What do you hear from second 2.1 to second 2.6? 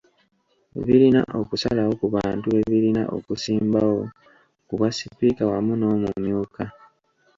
bantu